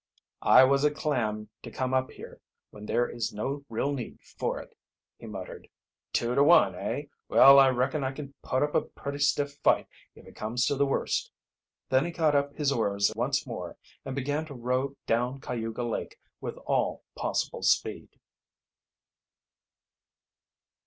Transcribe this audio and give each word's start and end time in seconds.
"I 0.41 0.63
was 0.63 0.83
a 0.83 0.89
clam 0.89 1.49
to 1.61 1.69
come 1.69 1.93
up 1.93 2.09
here, 2.09 2.41
when 2.71 2.87
there 2.87 3.07
is 3.07 3.31
no 3.31 3.63
real 3.69 3.93
need 3.93 4.19
for 4.19 4.59
it," 4.59 4.75
he 5.19 5.27
muttered. 5.27 5.69
"Two 6.11 6.33
to 6.33 6.43
one, 6.43 6.73
eh? 6.73 7.03
Well, 7.29 7.59
I 7.59 7.69
reckon 7.69 8.03
I 8.03 8.11
can 8.11 8.33
put 8.41 8.63
up 8.63 8.73
a 8.73 8.81
pretty 8.81 9.19
stiff 9.19 9.57
fight 9.63 9.85
if 10.15 10.25
it 10.25 10.35
comes 10.35 10.65
to 10.65 10.75
the 10.75 10.87
worst." 10.87 11.29
Then 11.89 12.03
he 12.03 12.11
caught 12.11 12.33
up 12.33 12.55
his 12.55 12.71
oars 12.71 13.11
once 13.15 13.45
more, 13.45 13.77
and 14.03 14.15
began 14.15 14.43
to 14.47 14.55
row 14.55 14.95
down 15.05 15.39
Cayuga 15.39 15.83
Lake 15.83 16.17
with 16.39 16.57
all 16.65 17.03
possible 17.15 17.61
speed. 17.61 18.09